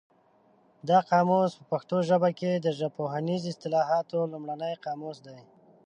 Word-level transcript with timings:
دا 0.89 0.97
قاموس 1.09 1.51
په 1.57 1.63
پښتو 1.71 1.97
ژبه 2.09 2.29
کې 2.39 2.51
د 2.55 2.67
ژبپوهنیزو 2.79 3.49
اصطلاحاتو 3.53 4.29
لومړنی 4.31 4.73
قاموس 4.85 5.17
دی. 5.27 5.39